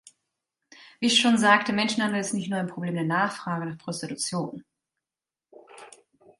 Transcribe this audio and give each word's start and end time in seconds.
Wie 0.99 1.05
ich 1.05 1.21
schon 1.21 1.37
sagte, 1.37 1.73
Menschenhandel 1.73 2.21
ist 2.21 2.33
nicht 2.33 2.49
nur 2.49 2.57
ein 2.57 2.65
Problem 2.65 2.95
der 2.95 3.03
Nachfrage 3.03 3.67
nach 3.67 3.77
Prostitution. 3.77 4.65